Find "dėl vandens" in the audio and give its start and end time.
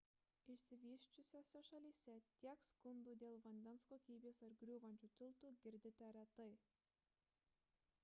3.25-3.87